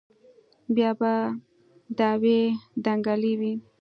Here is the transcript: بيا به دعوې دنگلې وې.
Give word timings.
بيا 0.75 0.89
به 0.99 1.11
دعوې 1.97 2.39
دنگلې 2.85 3.33
وې. 3.39 3.53